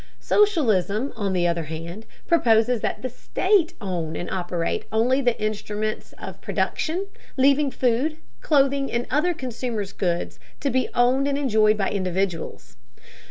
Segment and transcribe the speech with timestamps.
[0.19, 6.15] Socialism, on the other hand, proposes that the state own and operate only the instruments
[6.17, 7.05] of production,
[7.37, 12.77] leaving food, clothing, and other consumers' goods to be owned and enjoyed by individuals.